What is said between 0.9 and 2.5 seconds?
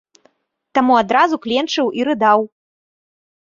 адразу кленчыў і рыдаў!